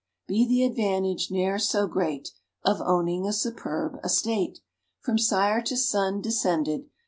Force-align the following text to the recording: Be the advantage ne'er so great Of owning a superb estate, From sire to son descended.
Be 0.25 0.47
the 0.47 0.63
advantage 0.63 1.29
ne'er 1.29 1.59
so 1.59 1.85
great 1.85 2.29
Of 2.65 2.81
owning 2.81 3.27
a 3.27 3.31
superb 3.31 3.99
estate, 4.03 4.57
From 4.99 5.19
sire 5.19 5.61
to 5.61 5.77
son 5.77 6.21
descended. 6.21 6.89